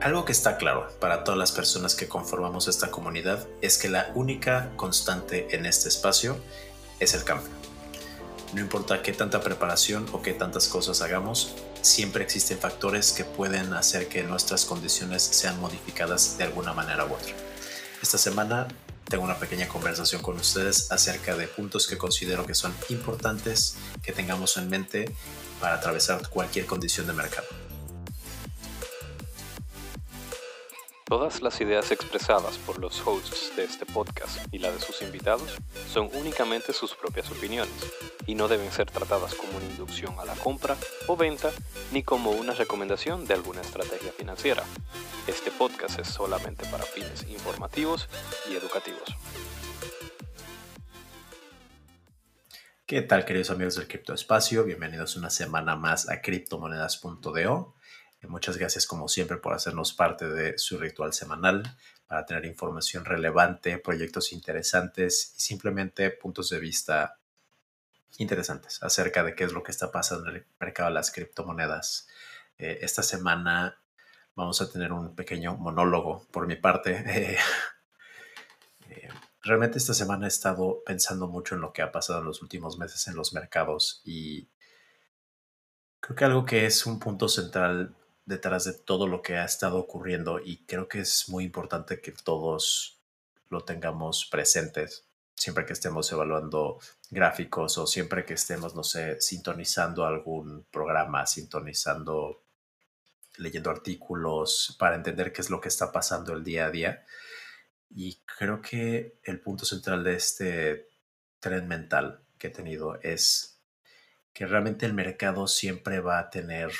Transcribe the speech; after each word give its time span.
Algo 0.00 0.24
que 0.24 0.30
está 0.30 0.58
claro 0.58 0.88
para 1.00 1.24
todas 1.24 1.36
las 1.36 1.50
personas 1.50 1.96
que 1.96 2.06
conformamos 2.06 2.68
esta 2.68 2.88
comunidad 2.88 3.48
es 3.62 3.78
que 3.78 3.88
la 3.88 4.12
única 4.14 4.70
constante 4.76 5.48
en 5.56 5.66
este 5.66 5.88
espacio 5.88 6.38
es 7.00 7.14
el 7.14 7.24
cambio. 7.24 7.50
No 8.52 8.60
importa 8.60 9.02
qué 9.02 9.12
tanta 9.12 9.40
preparación 9.40 10.06
o 10.12 10.22
qué 10.22 10.34
tantas 10.34 10.68
cosas 10.68 11.02
hagamos, 11.02 11.56
siempre 11.82 12.22
existen 12.22 12.58
factores 12.58 13.10
que 13.10 13.24
pueden 13.24 13.72
hacer 13.72 14.06
que 14.06 14.22
nuestras 14.22 14.64
condiciones 14.64 15.22
sean 15.22 15.58
modificadas 15.60 16.38
de 16.38 16.44
alguna 16.44 16.72
manera 16.72 17.04
u 17.04 17.14
otra. 17.14 17.34
Esta 18.00 18.18
semana 18.18 18.68
tengo 19.08 19.24
una 19.24 19.38
pequeña 19.38 19.66
conversación 19.66 20.22
con 20.22 20.36
ustedes 20.36 20.92
acerca 20.92 21.36
de 21.36 21.48
puntos 21.48 21.88
que 21.88 21.98
considero 21.98 22.46
que 22.46 22.54
son 22.54 22.72
importantes 22.88 23.74
que 24.00 24.12
tengamos 24.12 24.58
en 24.58 24.68
mente 24.68 25.12
para 25.60 25.74
atravesar 25.74 26.28
cualquier 26.28 26.66
condición 26.66 27.08
de 27.08 27.14
mercado. 27.14 27.67
Todas 31.08 31.40
las 31.40 31.58
ideas 31.62 31.90
expresadas 31.90 32.58
por 32.58 32.78
los 32.78 33.00
hosts 33.06 33.56
de 33.56 33.64
este 33.64 33.86
podcast 33.86 34.40
y 34.52 34.58
la 34.58 34.70
de 34.70 34.78
sus 34.78 35.00
invitados 35.00 35.56
son 35.90 36.10
únicamente 36.12 36.74
sus 36.74 36.94
propias 36.94 37.30
opiniones 37.30 37.72
y 38.26 38.34
no 38.34 38.46
deben 38.46 38.70
ser 38.70 38.90
tratadas 38.90 39.34
como 39.34 39.56
una 39.56 39.64
inducción 39.64 40.20
a 40.20 40.26
la 40.26 40.34
compra 40.34 40.76
o 41.06 41.16
venta 41.16 41.50
ni 41.92 42.02
como 42.02 42.32
una 42.32 42.52
recomendación 42.52 43.26
de 43.26 43.32
alguna 43.32 43.62
estrategia 43.62 44.12
financiera. 44.12 44.62
Este 45.26 45.50
podcast 45.50 45.98
es 45.98 46.08
solamente 46.08 46.66
para 46.66 46.84
fines 46.84 47.26
informativos 47.30 48.06
y 48.50 48.56
educativos. 48.56 49.16
¿Qué 52.84 53.00
tal 53.00 53.24
queridos 53.24 53.48
amigos 53.48 53.76
del 53.76 53.88
criptoespacio? 53.88 54.62
Bienvenidos 54.64 55.16
una 55.16 55.30
semana 55.30 55.74
más 55.74 56.10
a 56.10 56.20
criptomonedas.do 56.20 57.77
Muchas 58.22 58.56
gracias 58.56 58.86
como 58.86 59.08
siempre 59.08 59.36
por 59.36 59.54
hacernos 59.54 59.92
parte 59.92 60.28
de 60.28 60.58
su 60.58 60.76
ritual 60.76 61.12
semanal 61.12 61.76
para 62.08 62.26
tener 62.26 62.46
información 62.46 63.04
relevante, 63.04 63.78
proyectos 63.78 64.32
interesantes 64.32 65.34
y 65.36 65.40
simplemente 65.40 66.10
puntos 66.10 66.50
de 66.50 66.58
vista 66.58 67.18
interesantes 68.18 68.82
acerca 68.82 69.22
de 69.22 69.34
qué 69.34 69.44
es 69.44 69.52
lo 69.52 69.62
que 69.62 69.70
está 69.70 69.92
pasando 69.92 70.28
en 70.30 70.36
el 70.36 70.46
mercado 70.58 70.88
de 70.88 70.94
las 70.94 71.12
criptomonedas. 71.12 72.08
Eh, 72.58 72.78
esta 72.82 73.02
semana 73.02 73.78
vamos 74.34 74.60
a 74.60 74.70
tener 74.70 74.92
un 74.92 75.14
pequeño 75.14 75.56
monólogo 75.56 76.26
por 76.30 76.46
mi 76.46 76.56
parte. 76.56 77.38
Eh, 78.90 79.06
realmente 79.42 79.76
esta 79.76 79.92
semana 79.92 80.24
he 80.24 80.28
estado 80.28 80.82
pensando 80.86 81.28
mucho 81.28 81.54
en 81.54 81.60
lo 81.60 81.74
que 81.74 81.82
ha 81.82 81.92
pasado 81.92 82.20
en 82.20 82.24
los 82.24 82.40
últimos 82.40 82.78
meses 82.78 83.06
en 83.06 83.16
los 83.16 83.34
mercados 83.34 84.00
y 84.02 84.48
creo 86.00 86.16
que 86.16 86.24
algo 86.24 86.46
que 86.46 86.64
es 86.64 86.86
un 86.86 86.98
punto 86.98 87.28
central 87.28 87.94
detrás 88.28 88.64
de 88.64 88.74
todo 88.74 89.06
lo 89.06 89.22
que 89.22 89.38
ha 89.38 89.44
estado 89.44 89.78
ocurriendo 89.78 90.38
y 90.38 90.58
creo 90.66 90.86
que 90.86 91.00
es 91.00 91.28
muy 91.28 91.44
importante 91.44 92.00
que 92.00 92.12
todos 92.12 93.00
lo 93.48 93.64
tengamos 93.64 94.26
presentes 94.30 95.08
siempre 95.34 95.64
que 95.64 95.72
estemos 95.72 96.10
evaluando 96.12 96.78
gráficos 97.10 97.78
o 97.78 97.86
siempre 97.86 98.24
que 98.24 98.34
estemos, 98.34 98.74
no 98.74 98.82
sé, 98.82 99.20
sintonizando 99.20 100.04
algún 100.04 100.66
programa, 100.70 101.26
sintonizando, 101.26 102.42
leyendo 103.36 103.70
artículos 103.70 104.76
para 104.78 104.96
entender 104.96 105.32
qué 105.32 105.40
es 105.40 105.48
lo 105.48 105.60
que 105.60 105.68
está 105.68 105.92
pasando 105.92 106.34
el 106.34 106.44
día 106.44 106.66
a 106.66 106.70
día. 106.70 107.04
Y 107.88 108.20
creo 108.36 108.60
que 108.60 109.20
el 109.22 109.40
punto 109.40 109.64
central 109.64 110.04
de 110.04 110.16
este 110.16 110.88
tren 111.40 111.68
mental 111.68 112.20
que 112.36 112.48
he 112.48 112.50
tenido 112.50 113.00
es 113.00 113.60
que 114.34 114.44
realmente 114.46 114.86
el 114.86 114.92
mercado 114.92 115.46
siempre 115.46 116.00
va 116.00 116.18
a 116.18 116.30
tener 116.30 116.72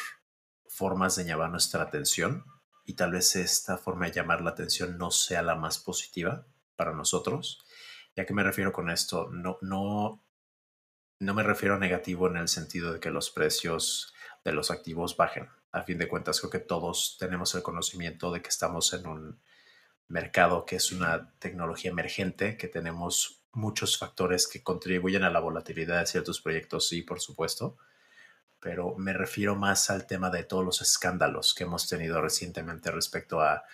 formas 0.79 1.17
de 1.17 1.25
llamar 1.25 1.51
nuestra 1.51 1.83
atención 1.83 2.45
y 2.87 2.95
tal 2.95 3.13
vez 3.13 3.35
esta 3.35 3.77
forma 3.77 4.07
de 4.07 4.13
llamar 4.13 4.41
la 4.41 4.51
atención 4.51 4.97
no 4.97 5.11
sea 5.11 5.43
la 5.43 5.57
más 5.57 5.79
positiva 5.79 6.47
para 6.77 6.95
nosotros. 6.95 7.65
¿Ya 8.15 8.25
que 8.25 8.33
me 8.33 8.45
refiero 8.45 8.73
con 8.73 8.89
esto? 8.89 9.29
No, 9.31 9.59
no, 9.61 10.25
no 11.19 11.35
me 11.35 11.43
refiero 11.43 11.75
a 11.75 11.79
negativo 11.79 12.29
en 12.29 12.37
el 12.37 12.49
sentido 12.49 12.93
de 12.93 13.01
que 13.01 13.11
los 13.11 13.31
precios 13.31 14.15
de 14.45 14.53
los 14.53 14.71
activos 14.71 15.17
bajen. 15.17 15.49
A 15.73 15.83
fin 15.83 15.99
de 15.99 16.09
cuentas, 16.09 16.41
creo 16.41 16.51
que 16.51 16.61
todos 16.61 17.17
tenemos 17.19 17.55
el 17.57 17.63
conocimiento 17.63 18.33
de 18.33 18.41
que 18.41 18.49
estamos 18.49 18.93
en 18.95 19.07
un 19.07 19.41
mercado 20.07 20.65
que 20.65 20.77
es 20.77 20.93
una 20.93 21.35
tecnología 21.41 21.91
emergente, 21.91 22.57
que 22.57 22.69
tenemos 22.69 23.43
muchos 23.53 23.99
factores 23.99 24.47
que 24.47 24.63
contribuyen 24.63 25.25
a 25.25 25.31
la 25.31 25.41
volatilidad 25.41 26.01
de 26.01 26.07
ciertos 26.07 26.41
proyectos, 26.41 26.89
sí, 26.89 27.03
por 27.03 27.21
supuesto, 27.21 27.77
pero 28.61 28.97
me 28.97 29.13
refiero 29.13 29.55
más 29.55 29.91
al 29.91 30.07
tema 30.07 30.31
de 30.31 30.45
todos 30.45 30.65
los 30.65 30.81
escándalos 30.83 31.55
que 31.55 31.65
hemos 31.65 31.89
tenido 31.89 32.21
recientemente 32.21 32.91
respecto 32.91 33.41
a 33.41 33.65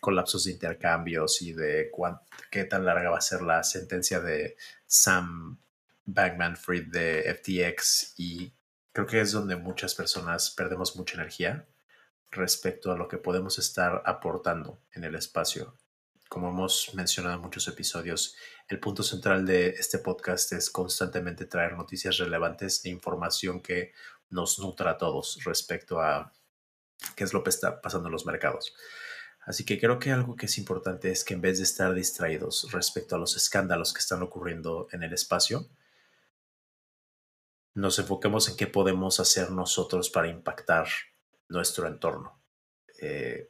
colapsos 0.00 0.44
de 0.44 0.52
intercambios 0.52 1.40
y 1.40 1.54
de 1.54 1.90
qué 2.50 2.64
tan 2.64 2.84
larga 2.84 3.10
va 3.10 3.18
a 3.18 3.22
ser 3.22 3.40
la 3.40 3.62
sentencia 3.62 4.20
de 4.20 4.56
Sam 4.86 5.58
Bankman 6.04 6.56
Fried 6.56 6.88
de 6.92 7.34
FTX 7.34 8.14
y 8.18 8.52
creo 8.92 9.06
que 9.06 9.20
es 9.20 9.32
donde 9.32 9.56
muchas 9.56 9.94
personas 9.94 10.50
perdemos 10.50 10.94
mucha 10.96 11.14
energía 11.14 11.66
respecto 12.30 12.92
a 12.92 12.96
lo 12.96 13.08
que 13.08 13.16
podemos 13.16 13.58
estar 13.58 14.02
aportando 14.04 14.78
en 14.92 15.04
el 15.04 15.14
espacio. 15.14 15.74
Como 16.28 16.48
hemos 16.48 16.92
mencionado 16.94 17.36
en 17.36 17.42
muchos 17.42 17.68
episodios, 17.68 18.36
el 18.68 18.80
punto 18.80 19.02
central 19.02 19.46
de 19.46 19.68
este 19.68 19.98
podcast 19.98 20.52
es 20.52 20.68
constantemente 20.68 21.46
traer 21.46 21.74
noticias 21.74 22.18
relevantes 22.18 22.84
e 22.84 22.88
información 22.88 23.60
que 23.60 23.92
nos 24.30 24.58
nutra 24.58 24.92
a 24.92 24.98
todos 24.98 25.40
respecto 25.44 26.00
a 26.00 26.32
qué 27.16 27.24
es 27.24 27.32
lo 27.32 27.42
que 27.42 27.50
está 27.50 27.80
pasando 27.80 28.08
en 28.08 28.12
los 28.12 28.26
mercados. 28.26 28.74
Así 29.40 29.64
que 29.64 29.78
creo 29.78 29.98
que 29.98 30.10
algo 30.10 30.36
que 30.36 30.46
es 30.46 30.56
importante 30.56 31.10
es 31.10 31.22
que 31.24 31.34
en 31.34 31.42
vez 31.42 31.58
de 31.58 31.64
estar 31.64 31.92
distraídos 31.92 32.70
respecto 32.72 33.14
a 33.14 33.18
los 33.18 33.36
escándalos 33.36 33.92
que 33.92 34.00
están 34.00 34.22
ocurriendo 34.22 34.88
en 34.92 35.02
el 35.02 35.12
espacio, 35.12 35.68
nos 37.74 37.98
enfoquemos 37.98 38.48
en 38.48 38.56
qué 38.56 38.66
podemos 38.66 39.20
hacer 39.20 39.50
nosotros 39.50 40.08
para 40.08 40.28
impactar 40.28 40.86
nuestro 41.48 41.86
entorno. 41.86 42.40
Eh, 43.00 43.48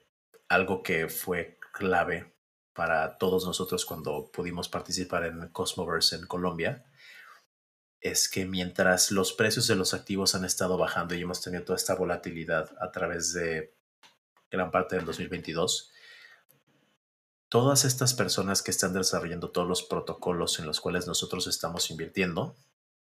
algo 0.49 0.83
que 0.83 1.09
fue 1.09 1.59
clave 1.73 2.35
para 2.73 3.19
todos 3.19 3.47
nosotros 3.47 3.85
cuando 3.85 4.31
pudimos 4.33 4.69
participar 4.69 5.27
en 5.27 5.49
Cosmoverse 5.49 6.17
en 6.17 6.27
Colombia 6.27 6.85
es 8.05 8.29
que 8.29 8.45
mientras 8.45 9.11
los 9.11 9.33
precios 9.33 9.67
de 9.67 9.77
los 9.77 9.95
activos 9.95 10.35
han 10.35 10.45
estado 10.45 10.77
bajando 10.77 11.15
y 11.15 11.23
hemos 11.23 11.41
tenido 11.41 11.65
toda 11.65 11.77
esta 11.77 11.95
volatilidad 11.95 12.71
a 12.79 12.93
través 12.93 13.33
de 13.33 13.73
gran 14.51 14.71
parte 14.71 14.97
del 14.97 15.07
2022, 15.07 15.91
todas 17.49 17.87
estas 17.87 18.13
personas 18.13 18.61
que 18.63 18.73
están 18.73 18.93
desarrollando 18.93 19.51
todos 19.51 19.67
los 19.67 19.83
protocolos 19.83 20.59
en 20.59 20.67
los 20.67 20.83
cuales 20.83 21.07
nosotros 21.07 21.47
estamos 21.47 21.91
invirtiendo, 21.91 22.55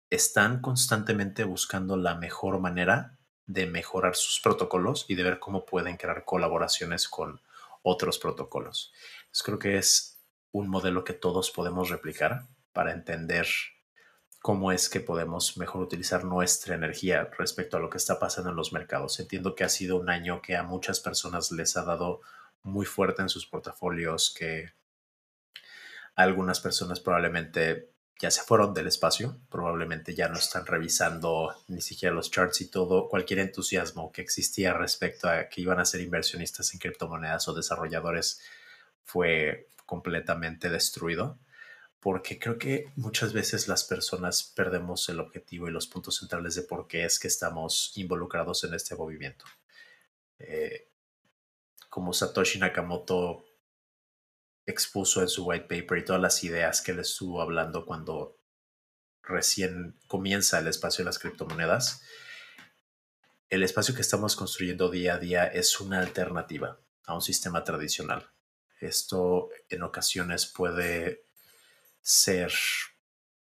están 0.10 0.62
constantemente 0.62 1.44
buscando 1.44 1.96
la 1.96 2.16
mejor 2.16 2.60
manera 2.60 3.20
de 3.46 3.68
mejorar 3.68 4.16
sus 4.16 4.42
protocolos 4.42 5.06
y 5.08 5.14
de 5.14 5.22
ver 5.22 5.38
cómo 5.38 5.64
pueden 5.64 5.98
crear 5.98 6.26
colaboraciones 6.26 7.08
con 7.08 7.40
otros 7.84 8.18
protocolos. 8.18 8.92
Entonces 9.20 9.44
creo 9.44 9.60
que 9.60 9.78
es 9.78 10.18
un 10.52 10.70
modelo 10.70 11.04
que 11.04 11.14
todos 11.14 11.52
podemos 11.52 11.90
replicar 11.90 12.48
para 12.74 12.94
entender 12.94 13.48
cómo 14.42 14.72
es 14.72 14.90
que 14.90 15.00
podemos 15.00 15.58
mejor 15.58 15.82
utilizar 15.82 16.24
nuestra 16.24 16.76
energía 16.76 17.30
respecto 17.38 17.78
a 17.78 17.80
lo 17.80 17.90
que 17.90 17.98
está 17.98 18.20
pasando 18.20 18.50
en 18.50 18.56
los 18.56 18.74
mercados. 18.74 19.20
Entiendo 19.20 19.56
que 19.56 19.64
ha 19.64 19.70
sido 19.70 19.98
un 19.98 20.10
año 20.10 20.42
que 20.42 20.56
a 20.56 20.64
muchas 20.64 21.00
personas 21.00 21.52
les 21.52 21.76
ha 21.78 21.84
dado 21.84 22.22
muy 22.64 22.86
fuerte 22.86 23.22
en 23.22 23.30
sus 23.30 23.46
portafolios, 23.46 24.34
que 24.38 24.74
algunas 26.16 26.60
personas 26.60 27.00
probablemente 27.00 27.92
ya 28.20 28.32
se 28.32 28.42
fueron 28.42 28.74
del 28.74 28.88
espacio, 28.88 29.40
probablemente 29.50 30.16
ya 30.16 30.28
no 30.28 30.40
están 30.40 30.66
revisando 30.66 31.56
ni 31.68 31.82
siquiera 31.82 32.16
los 32.16 32.32
charts 32.32 32.62
y 32.62 32.70
todo, 32.70 33.10
cualquier 33.10 33.40
entusiasmo 33.40 34.12
que 34.12 34.22
existía 34.22 34.74
respecto 34.74 35.30
a 35.30 35.50
que 35.50 35.62
iban 35.62 35.80
a 35.80 35.86
ser 35.86 36.02
inversionistas 36.02 36.74
en 36.74 36.80
criptomonedas 36.80 37.48
o 37.48 37.54
desarrolladores 37.54 38.42
fue 39.04 39.68
completamente 39.86 40.70
destruido 40.70 41.38
porque 42.00 42.38
creo 42.40 42.58
que 42.58 42.92
muchas 42.96 43.34
veces 43.34 43.68
las 43.68 43.84
personas 43.84 44.44
perdemos 44.56 45.10
el 45.10 45.20
objetivo 45.20 45.68
y 45.68 45.72
los 45.72 45.88
puntos 45.88 46.18
centrales 46.18 46.56
de 46.56 46.62
por 46.64 46.88
qué 46.88 47.06
es 47.06 47.20
que 47.20 47.28
estamos 47.28 47.92
involucrados 47.96 48.64
en 48.64 48.74
este 48.74 48.96
movimiento. 48.96 49.46
Eh, 50.40 50.90
como 51.90 52.14
Satoshi 52.14 52.60
Nakamoto 52.60 53.44
expuso 54.66 55.22
en 55.22 55.30
su 55.30 55.46
white 55.46 55.66
paper 55.66 55.98
y 55.98 56.06
todas 56.06 56.22
las 56.22 56.44
ideas 56.44 56.82
que 56.82 56.92
él 56.92 57.00
estuvo 57.00 57.42
hablando 57.42 57.86
cuando 57.86 58.38
recién 59.24 59.98
comienza 60.08 60.60
el 60.60 60.68
espacio 60.68 61.04
de 61.04 61.08
las 61.08 61.20
criptomonedas, 61.20 62.04
el 63.50 63.64
espacio 63.64 63.96
que 63.96 64.02
estamos 64.02 64.36
construyendo 64.36 64.90
día 64.90 65.16
a 65.16 65.20
día 65.20 65.46
es 65.46 65.80
una 65.80 66.00
alternativa 66.00 66.80
a 67.06 67.16
un 67.16 67.22
sistema 67.22 67.64
tradicional. 67.64 68.30
Esto 68.80 69.50
en 69.70 69.84
ocasiones 69.84 70.46
puede 70.46 71.27
ser 72.08 72.54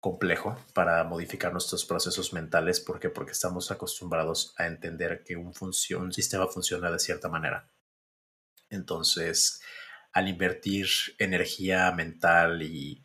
complejo 0.00 0.56
para 0.74 1.04
modificar 1.04 1.52
nuestros 1.52 1.84
procesos 1.84 2.32
mentales. 2.32 2.80
¿Por 2.80 2.98
qué? 2.98 3.08
Porque 3.08 3.30
estamos 3.30 3.70
acostumbrados 3.70 4.52
a 4.58 4.66
entender 4.66 5.22
que 5.22 5.36
un, 5.36 5.52
un 5.60 6.12
sistema 6.12 6.48
funciona 6.48 6.90
de 6.90 6.98
cierta 6.98 7.28
manera. 7.28 7.70
Entonces, 8.68 9.60
al 10.12 10.26
invertir 10.26 10.88
energía 11.18 11.92
mental 11.92 12.60
y 12.62 13.00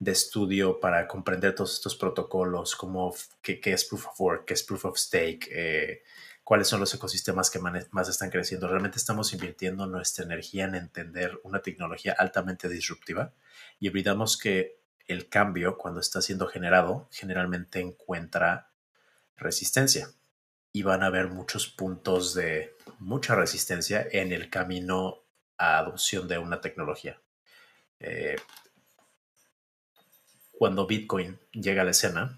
de 0.00 0.10
estudio 0.10 0.80
para 0.80 1.06
comprender 1.06 1.54
todos 1.54 1.74
estos 1.74 1.94
protocolos, 1.94 2.74
como 2.74 3.14
qué, 3.42 3.60
es 3.62 3.84
Proof 3.84 4.08
of 4.08 4.20
Work, 4.20 4.44
qué 4.46 4.54
es 4.54 4.64
Proof 4.64 4.86
of 4.86 4.98
Stake, 4.98 5.48
eh, 5.52 6.02
cuáles 6.42 6.66
son 6.66 6.80
los 6.80 6.92
ecosistemas 6.92 7.48
que 7.48 7.60
más 7.60 8.08
están 8.08 8.30
creciendo. 8.30 8.66
Realmente 8.66 8.98
estamos 8.98 9.32
invirtiendo 9.32 9.86
nuestra 9.86 10.24
energía 10.24 10.64
en 10.64 10.74
entender 10.74 11.38
una 11.44 11.62
tecnología 11.62 12.12
altamente 12.18 12.68
disruptiva 12.68 13.32
y 13.78 13.86
olvidamos 13.86 14.36
que 14.36 14.84
el 15.08 15.28
cambio, 15.28 15.78
cuando 15.78 16.00
está 16.00 16.20
siendo 16.20 16.46
generado, 16.46 17.08
generalmente 17.12 17.80
encuentra 17.80 18.70
resistencia 19.36 20.08
y 20.72 20.82
van 20.82 21.02
a 21.02 21.06
haber 21.06 21.28
muchos 21.28 21.68
puntos 21.68 22.34
de 22.34 22.76
mucha 22.98 23.34
resistencia 23.34 24.06
en 24.10 24.32
el 24.32 24.50
camino 24.50 25.22
a 25.58 25.78
adopción 25.78 26.28
de 26.28 26.38
una 26.38 26.60
tecnología. 26.60 27.18
Eh, 28.00 28.36
cuando 30.52 30.86
Bitcoin 30.86 31.38
llega 31.52 31.82
a 31.82 31.84
la 31.84 31.90
escena, 31.92 32.36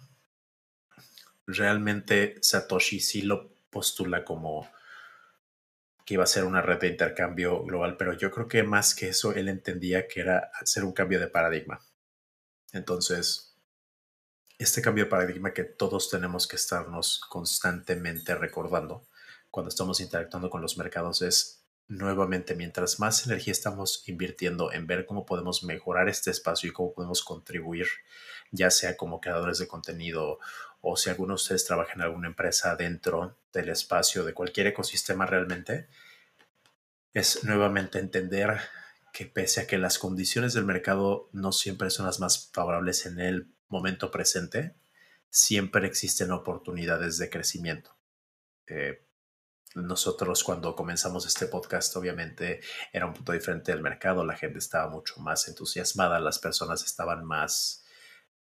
realmente 1.46 2.36
Satoshi 2.42 3.00
sí 3.00 3.22
lo 3.22 3.50
postula 3.70 4.24
como 4.24 4.70
que 6.04 6.14
iba 6.14 6.24
a 6.24 6.28
ser 6.28 6.44
una 6.44 6.62
red 6.62 6.80
de 6.80 6.88
intercambio 6.88 7.62
global, 7.64 7.96
pero 7.96 8.12
yo 8.14 8.30
creo 8.30 8.48
que 8.48 8.62
más 8.62 8.94
que 8.94 9.08
eso, 9.08 9.34
él 9.34 9.48
entendía 9.48 10.08
que 10.08 10.20
era 10.20 10.50
hacer 10.60 10.84
un 10.84 10.92
cambio 10.92 11.20
de 11.20 11.28
paradigma. 11.28 11.80
Entonces, 12.72 13.56
este 14.58 14.82
cambio 14.82 15.04
de 15.04 15.10
paradigma 15.10 15.52
que 15.52 15.64
todos 15.64 16.10
tenemos 16.10 16.46
que 16.46 16.56
estarnos 16.56 17.20
constantemente 17.28 18.34
recordando 18.34 19.06
cuando 19.50 19.68
estamos 19.68 20.00
interactuando 20.00 20.50
con 20.50 20.60
los 20.60 20.76
mercados 20.76 21.22
es 21.22 21.64
nuevamente, 21.88 22.54
mientras 22.54 23.00
más 23.00 23.26
energía 23.26 23.52
estamos 23.52 24.06
invirtiendo 24.06 24.72
en 24.72 24.86
ver 24.86 25.06
cómo 25.06 25.24
podemos 25.24 25.64
mejorar 25.64 26.08
este 26.08 26.30
espacio 26.30 26.68
y 26.68 26.72
cómo 26.72 26.92
podemos 26.92 27.24
contribuir, 27.24 27.86
ya 28.50 28.70
sea 28.70 28.96
como 28.96 29.20
creadores 29.20 29.58
de 29.58 29.68
contenido 29.68 30.38
o 30.80 30.96
si 30.96 31.08
alguno 31.08 31.32
de 31.32 31.36
ustedes 31.36 31.64
trabaja 31.64 31.94
en 31.94 32.02
alguna 32.02 32.28
empresa 32.28 32.76
dentro 32.76 33.38
del 33.52 33.70
espacio 33.70 34.24
de 34.24 34.34
cualquier 34.34 34.68
ecosistema 34.68 35.24
realmente, 35.24 35.88
es 37.14 37.42
nuevamente 37.44 37.98
entender 37.98 38.60
que 39.12 39.26
pese 39.26 39.62
a 39.62 39.66
que 39.66 39.78
las 39.78 39.98
condiciones 39.98 40.54
del 40.54 40.64
mercado 40.64 41.28
no 41.32 41.52
siempre 41.52 41.90
son 41.90 42.06
las 42.06 42.20
más 42.20 42.50
favorables 42.52 43.06
en 43.06 43.20
el 43.20 43.52
momento 43.68 44.10
presente, 44.10 44.74
siempre 45.30 45.86
existen 45.86 46.32
oportunidades 46.32 47.18
de 47.18 47.30
crecimiento. 47.30 47.96
Eh, 48.66 49.04
nosotros 49.74 50.44
cuando 50.44 50.74
comenzamos 50.74 51.26
este 51.26 51.46
podcast 51.46 51.94
obviamente 51.96 52.60
era 52.92 53.06
un 53.06 53.14
punto 53.14 53.32
diferente 53.32 53.72
del 53.72 53.82
mercado, 53.82 54.24
la 54.24 54.36
gente 54.36 54.58
estaba 54.58 54.88
mucho 54.88 55.20
más 55.20 55.46
entusiasmada, 55.48 56.20
las 56.20 56.38
personas 56.38 56.84
estaban 56.84 57.24
más 57.24 57.84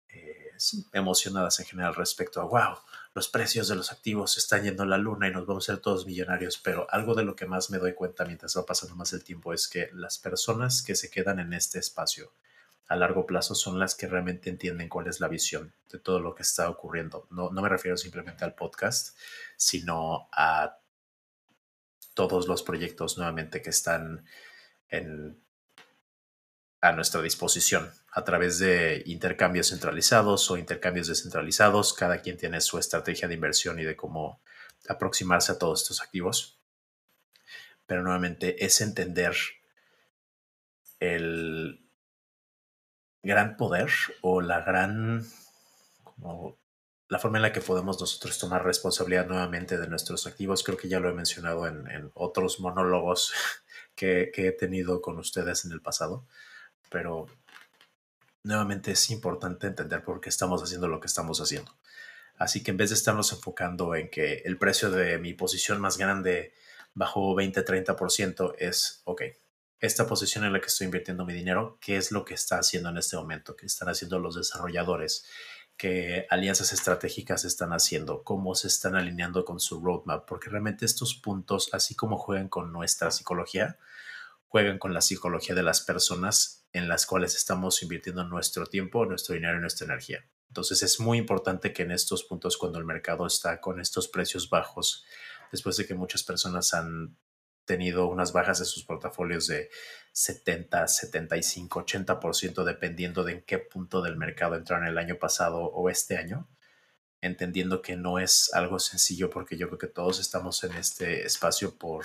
eh, 0.10 0.52
emocionadas 0.94 1.60
en 1.60 1.66
general 1.66 1.96
respecto 1.96 2.42
a, 2.42 2.46
wow, 2.46 2.78
los 3.16 3.30
precios 3.30 3.70
de 3.70 3.76
los 3.76 3.94
activos 3.94 4.38
están 4.38 4.64
yendo 4.64 4.84
a 4.84 4.86
la 4.86 4.98
luna 4.98 5.30
y 5.30 5.32
nos 5.32 5.48
vamos 5.48 5.64
a 5.70 5.74
ser 5.74 5.82
todos 5.82 6.06
millonarios, 6.06 6.58
pero 6.58 6.86
algo 6.92 7.16
de 7.16 7.24
lo 7.24 7.34
que 7.34 7.46
más 7.46 7.70
me 7.70 7.78
doy 7.78 7.94
cuenta 7.94 8.26
mientras 8.26 8.58
va 8.58 8.66
pasando 8.66 8.94
más 8.96 9.14
el 9.14 9.24
tiempo 9.24 9.54
es 9.54 9.70
que 9.70 9.90
las 9.94 10.18
personas 10.18 10.84
que 10.84 10.96
se 10.96 11.10
quedan 11.10 11.40
en 11.40 11.54
este 11.54 11.80
espacio 11.80 12.34
a 12.88 12.98
largo 12.98 13.26
plazo 13.26 13.56
son 13.56 13.80
las 13.80 13.96
que 13.96 14.08
realmente 14.08 14.50
entienden 14.50 14.90
cuál 14.90 15.08
es 15.08 15.22
la 15.22 15.30
visión 15.30 15.74
de 15.90 15.98
todo 15.98 16.20
lo 16.20 16.36
que 16.36 16.44
está 16.44 16.70
ocurriendo. 16.70 17.26
No, 17.32 17.50
no 17.52 17.62
me 17.62 17.70
refiero 17.70 17.96
simplemente 17.96 18.44
al 18.44 18.54
podcast, 18.54 19.18
sino 19.56 20.28
a 20.34 20.78
todos 22.16 22.50
los 22.50 22.64
proyectos 22.64 23.18
nuevamente 23.18 23.62
que 23.62 23.70
están 23.70 24.26
en, 24.90 25.40
a 26.88 26.92
nuestra 26.92 27.22
disposición 27.22 27.92
a 28.12 28.24
través 28.24 28.60
de 28.60 29.04
intercambios 29.06 29.70
centralizados 29.70 30.50
o 30.52 30.58
intercambios 30.58 31.08
descentralizados. 31.08 31.94
Cada 31.94 32.22
quien 32.22 32.38
tiene 32.38 32.62
su 32.62 32.78
estrategia 32.78 33.28
de 33.28 33.34
inversión 33.34 33.80
y 33.80 33.84
de 33.84 33.96
cómo 33.96 34.42
aproximarse 34.88 35.52
a 35.52 35.58
todos 35.58 35.82
estos 35.82 36.02
activos. 36.02 36.60
Pero 37.86 38.04
nuevamente 38.04 38.66
es 38.66 38.82
entender 38.82 39.36
el 41.00 41.86
gran 43.22 43.58
poder 43.58 43.90
o 44.22 44.42
la 44.42 44.62
gran 44.62 45.26
como 46.04 46.58
la 47.08 47.20
forma 47.20 47.38
en 47.38 47.44
la 47.44 47.54
que 47.54 47.62
podemos 47.62 48.00
nosotros 48.00 48.38
tomar 48.40 48.64
responsabilidad 48.64 49.28
nuevamente 49.28 49.78
de 49.78 49.88
nuestros 49.88 50.26
activos, 50.26 50.64
creo 50.64 50.78
que 50.78 50.90
ya 50.90 51.00
lo 51.00 51.10
he 51.10 51.14
mencionado 51.14 51.68
en, 51.68 52.12
otros 52.14 52.60
monólogos 52.60 53.34
que, 53.96 54.32
he 54.36 54.52
tenido 54.52 55.02
con 55.02 55.18
ustedes 55.20 55.66
en 55.66 55.72
el 55.72 55.82
pasado, 55.82 56.26
pero 56.90 57.28
nuevamente 58.44 58.92
es 58.92 59.10
importante 59.10 59.68
entender 59.68 60.04
por 60.04 60.22
qué 60.22 60.30
estamos 60.30 60.62
haciendo 60.62 60.88
lo 60.88 61.00
que 61.00 61.08
estamos 61.08 61.42
haciendo. 61.42 61.76
Así 62.38 62.64
que 62.64 62.72
en 62.72 62.78
vez 62.78 62.90
de 62.90 62.96
estarnos 62.96 63.32
enfocando 63.32 63.96
en 63.96 64.10
que 64.10 64.44
el 64.46 64.58
precio 64.58 64.92
de 64.92 65.18
mi 65.18 65.34
posición 65.34 65.80
más 65.80 65.98
grande 65.98 66.54
bajó 66.94 67.34
20-30%, 67.36 68.56
es, 68.60 69.02
ok, 69.06 69.22
esta 69.80 70.08
posición 70.08 70.46
en 70.46 70.54
la 70.54 70.60
que 70.60 70.68
estoy 70.68 70.86
invirtiendo 70.86 71.26
mi 71.26 71.34
dinero, 71.34 71.78
¿qué 71.82 71.98
es 71.98 72.12
lo 72.12 72.26
que 72.26 72.34
está 72.34 72.60
haciendo 72.60 72.90
en 72.90 72.98
este 72.98 73.18
momento? 73.18 73.56
¿Qué 73.56 73.66
están 73.66 73.90
haciendo 73.90 74.20
los 74.20 74.36
desarrolladores? 74.36 75.26
qué 75.78 76.26
alianzas 76.30 76.74
estratégicas 76.74 77.46
están 77.46 77.74
haciendo, 77.74 78.24
cómo 78.24 78.56
se 78.56 78.68
están 78.68 78.96
alineando 78.96 79.44
con 79.44 79.60
su 79.60 79.82
roadmap, 79.82 80.26
porque 80.26 80.50
realmente 80.50 80.86
estos 80.86 81.16
puntos, 81.16 81.70
así 81.74 81.96
como 81.96 82.18
juegan 82.18 82.48
con 82.48 82.72
nuestra 82.72 83.12
psicología, 83.12 83.78
juegan 84.48 84.80
con 84.80 84.94
la 84.94 85.02
psicología 85.02 85.56
de 85.56 85.64
las 85.64 85.82
personas 85.82 86.65
en 86.75 86.89
las 86.89 87.06
cuales 87.06 87.36
estamos 87.38 87.81
invirtiendo 87.83 88.25
nuestro 88.25 88.66
tiempo, 88.66 89.06
nuestro 89.06 89.33
dinero 89.33 89.57
y 89.57 89.62
nuestra 89.62 89.86
energía. 89.86 90.27
Entonces 90.50 90.83
es 90.83 91.00
muy 91.00 91.18
importante 91.18 91.72
que 91.72 91.83
en 91.83 91.92
estos 91.92 92.25
puntos, 92.25 92.57
cuando 92.57 92.80
el 92.80 92.86
mercado 92.86 93.25
está 93.25 93.62
con 93.62 93.80
estos 93.80 94.10
precios 94.10 94.50
bajos, 94.50 95.06
después 95.54 95.77
de 95.77 95.88
que 95.88 95.94
muchas 95.94 96.24
personas 96.24 96.74
han 96.74 97.16
tenido 97.63 98.07
unas 98.07 98.33
bajas 98.33 98.60
de 98.60 98.66
sus 98.66 98.83
portafolios 98.83 99.48
de 99.48 99.69
70, 100.12 100.86
75, 100.86 101.86
80%, 101.86 102.66
dependiendo 102.66 103.24
de 103.24 103.31
en 103.31 103.42
qué 103.44 103.57
punto 103.57 104.01
del 104.01 104.18
mercado 104.18 104.56
entraron 104.56 104.86
el 104.86 104.98
año 104.98 105.18
pasado 105.18 105.60
o 105.62 105.89
este 105.89 106.18
año, 106.18 106.50
entendiendo 107.22 107.81
que 107.81 107.95
no 107.95 108.19
es 108.19 108.54
algo 108.54 108.80
sencillo 108.80 109.30
porque 109.30 109.56
yo 109.56 109.68
creo 109.68 109.80
que 109.80 109.88
todos 109.88 110.19
estamos 110.19 110.62
en 110.66 110.74
este 110.74 111.25
espacio 111.25 111.77
por 111.77 112.03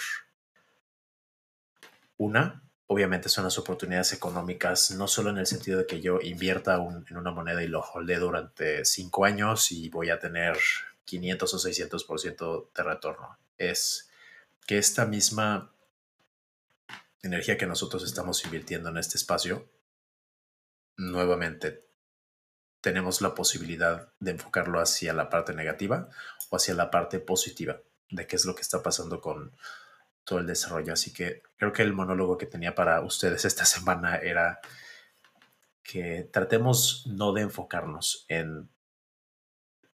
una, 2.16 2.69
obviamente 2.92 3.28
son 3.28 3.44
las 3.44 3.56
oportunidades 3.56 4.12
económicas, 4.12 4.90
no 4.90 5.06
solo 5.06 5.30
en 5.30 5.38
el 5.38 5.46
sentido 5.46 5.78
de 5.78 5.86
que 5.86 6.00
yo 6.00 6.18
invierta 6.20 6.74
en 6.74 7.16
una 7.16 7.30
moneda 7.30 7.62
y 7.62 7.68
lo 7.68 7.82
holde 7.82 8.16
durante 8.16 8.84
cinco 8.84 9.24
años 9.24 9.70
y 9.70 9.88
voy 9.88 10.10
a 10.10 10.18
tener 10.18 10.58
500 11.04 11.54
o 11.54 11.56
600% 11.56 12.72
de 12.74 12.82
retorno. 12.82 13.38
Es 13.58 14.10
que 14.66 14.76
esta 14.76 15.06
misma 15.06 15.72
energía 17.22 17.56
que 17.56 17.66
nosotros 17.66 18.02
estamos 18.02 18.44
invirtiendo 18.44 18.88
en 18.88 18.96
este 18.96 19.18
espacio, 19.18 19.70
nuevamente 20.96 21.86
tenemos 22.80 23.20
la 23.20 23.36
posibilidad 23.36 24.12
de 24.18 24.32
enfocarlo 24.32 24.80
hacia 24.80 25.12
la 25.12 25.30
parte 25.30 25.54
negativa 25.54 26.08
o 26.48 26.56
hacia 26.56 26.74
la 26.74 26.90
parte 26.90 27.20
positiva 27.20 27.80
de 28.10 28.26
qué 28.26 28.34
es 28.34 28.44
lo 28.44 28.56
que 28.56 28.62
está 28.62 28.82
pasando 28.82 29.20
con 29.20 29.52
todo 30.24 30.38
el 30.38 30.46
desarrollo. 30.46 30.92
Así 30.92 31.12
que 31.12 31.42
creo 31.56 31.72
que 31.72 31.82
el 31.82 31.92
monólogo 31.92 32.38
que 32.38 32.46
tenía 32.46 32.74
para 32.74 33.00
ustedes 33.02 33.44
esta 33.44 33.64
semana 33.66 34.16
era 34.16 34.60
que 35.82 36.28
tratemos 36.32 37.04
no 37.06 37.32
de 37.32 37.42
enfocarnos 37.42 38.24
en 38.28 38.70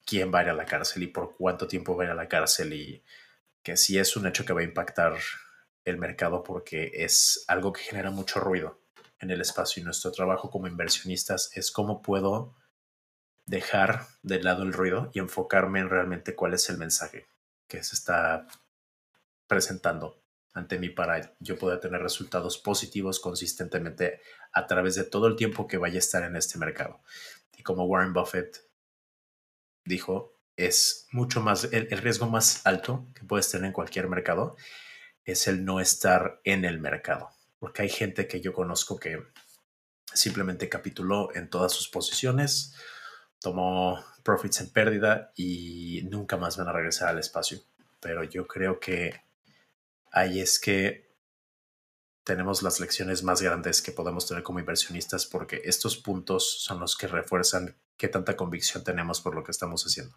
quién 0.06 0.32
va 0.32 0.40
a 0.40 0.42
ir 0.42 0.48
a 0.48 0.54
la 0.54 0.64
cárcel 0.64 1.02
y 1.02 1.06
por 1.08 1.36
cuánto 1.36 1.66
tiempo 1.66 1.96
va 1.96 2.04
a 2.04 2.06
ir 2.06 2.12
a 2.12 2.14
la 2.14 2.28
cárcel 2.28 2.72
y 2.72 3.04
que 3.62 3.76
sí 3.76 3.98
es 3.98 4.16
un 4.16 4.26
hecho 4.26 4.44
que 4.44 4.52
va 4.52 4.60
a 4.60 4.64
impactar 4.64 5.18
el 5.84 5.98
mercado 5.98 6.42
porque 6.42 6.90
es 6.94 7.44
algo 7.48 7.72
que 7.72 7.82
genera 7.82 8.10
mucho 8.10 8.40
ruido 8.40 8.80
en 9.20 9.30
el 9.30 9.40
espacio 9.40 9.80
y 9.80 9.84
nuestro 9.84 10.12
trabajo 10.12 10.50
como 10.50 10.66
inversionistas 10.66 11.50
es 11.54 11.70
cómo 11.70 12.02
puedo 12.02 12.56
dejar 13.46 14.06
de 14.22 14.42
lado 14.42 14.62
el 14.62 14.72
ruido 14.72 15.10
y 15.12 15.18
enfocarme 15.18 15.80
en 15.80 15.90
realmente 15.90 16.34
cuál 16.34 16.54
es 16.54 16.68
el 16.70 16.78
mensaje 16.78 17.26
que 17.68 17.82
se 17.82 17.94
está 17.94 18.46
presentando 19.52 20.22
ante 20.54 20.78
mí 20.78 20.88
para 20.88 21.34
yo 21.40 21.58
poder 21.58 21.78
tener 21.78 22.00
resultados 22.00 22.56
positivos 22.56 23.20
consistentemente 23.20 24.22
a 24.50 24.66
través 24.66 24.94
de 24.94 25.04
todo 25.04 25.26
el 25.26 25.36
tiempo 25.36 25.66
que 25.66 25.76
vaya 25.76 25.96
a 25.96 25.98
estar 25.98 26.22
en 26.22 26.36
este 26.36 26.58
mercado. 26.58 27.02
Y 27.54 27.62
como 27.62 27.84
Warren 27.84 28.14
Buffett 28.14 28.64
dijo, 29.84 30.38
es 30.56 31.06
mucho 31.12 31.42
más, 31.42 31.64
el, 31.70 31.86
riesgo 31.98 32.28
más 32.28 32.66
alto 32.66 33.08
que 33.14 33.24
puedes 33.24 33.50
tener 33.50 33.66
en 33.66 33.72
cualquier 33.74 34.08
mercado 34.08 34.56
es 35.26 35.46
el 35.48 35.66
no 35.66 35.80
estar 35.80 36.40
en 36.44 36.64
el 36.64 36.80
mercado. 36.80 37.28
Porque 37.58 37.82
hay 37.82 37.90
gente 37.90 38.26
que 38.26 38.40
yo 38.40 38.54
conozco 38.54 38.98
que 38.98 39.22
simplemente 40.14 40.70
capituló 40.70 41.28
en 41.34 41.50
todas 41.50 41.72
sus 41.72 41.90
posiciones, 41.90 42.74
tomó 43.38 44.02
profits 44.22 44.62
en 44.62 44.70
pérdida 44.70 45.30
y 45.36 46.08
nunca 46.10 46.38
más 46.38 46.56
van 46.56 46.68
a 46.68 46.72
regresar 46.72 47.08
al 47.08 47.18
espacio. 47.18 47.60
Pero 48.00 48.24
yo 48.24 48.46
creo 48.46 48.80
que 48.80 49.20
ahí 50.12 50.40
es 50.40 50.60
que 50.60 51.10
tenemos 52.24 52.62
las 52.62 52.78
lecciones 52.78 53.24
más 53.24 53.42
grandes 53.42 53.82
que 53.82 53.90
podemos 53.90 54.28
tener 54.28 54.44
como 54.44 54.60
inversionistas 54.60 55.26
porque 55.26 55.62
estos 55.64 55.96
puntos 55.96 56.62
son 56.62 56.78
los 56.78 56.96
que 56.96 57.08
refuerzan 57.08 57.76
qué 57.96 58.08
tanta 58.08 58.36
convicción 58.36 58.84
tenemos 58.84 59.20
por 59.20 59.34
lo 59.34 59.42
que 59.42 59.50
estamos 59.50 59.82
haciendo 59.84 60.16